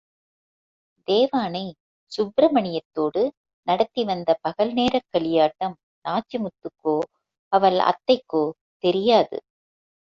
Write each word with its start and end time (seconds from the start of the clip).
தேவானை, 1.07 1.63
சுப்பிரமணியத்தோடு 2.11 3.23
நடத்தி 3.67 4.03
வந்த 4.03 4.37
பகல் 4.41 4.73
நேரக் 4.73 5.09
களியாட்டம் 5.17 5.75
நாச்சிமுத்துக்கோ, 6.05 6.97
அவள் 7.53 7.79
அத்தைக்கோ 7.85 8.43
தெரியாது. 8.83 9.37